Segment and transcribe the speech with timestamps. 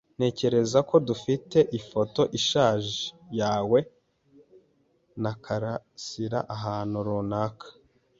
[0.17, 2.99] Ntekereza ko dufite ifoto ishaje
[3.39, 3.79] yawe
[5.21, 7.67] na Karasiraahantu runaka.